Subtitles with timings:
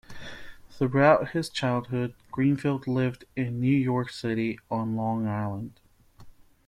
[0.71, 5.79] Throughout his childhood, Greenfield lived in New York City, on Long Island.